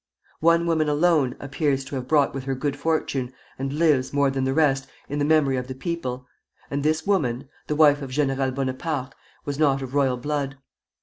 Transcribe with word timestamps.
One 0.39 0.65
woman 0.65 0.89
alone 0.89 1.35
appears 1.39 1.85
to 1.85 1.93
have 1.95 2.07
brought 2.07 2.33
with 2.33 2.45
her 2.45 2.55
good 2.55 2.75
fortune, 2.75 3.33
and 3.59 3.71
lives, 3.71 4.11
more 4.11 4.31
than 4.31 4.45
the 4.45 4.53
rest, 4.55 4.87
in 5.07 5.19
the 5.19 5.25
memory 5.25 5.57
of 5.57 5.67
the 5.67 5.75
people; 5.75 6.25
and 6.71 6.81
this 6.81 7.05
woman, 7.05 7.47
the 7.67 7.75
wife 7.75 8.01
of 8.01 8.09
General 8.09 8.49
Bonaparte, 8.49 9.13
was 9.45 9.59
not 9.59 9.83
of 9.83 9.93
royal 9.93 10.17
blood. 10.17 10.57